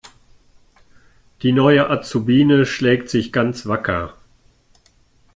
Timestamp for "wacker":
3.67-4.15